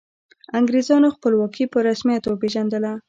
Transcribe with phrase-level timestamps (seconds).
[0.59, 2.91] انګریزانو خپلواکي په رسمیت وپيژندله.